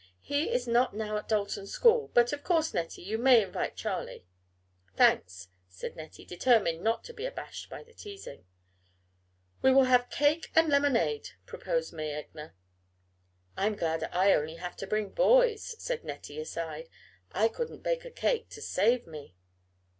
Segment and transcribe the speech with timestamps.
[0.23, 4.25] He is not now at Dalton school, but of course, Nettie, you may invite Charlie."
[4.95, 8.43] "Thanks," said Nettie, determined not to be abashed by the teasing.
[9.61, 12.53] "We will have cake and lemonade," proposed May Egner.
[13.55, 16.89] "I'm glad I only have to bring boys," said Nettie aside,
[17.33, 19.35] "I couldn't bake a cake to save me."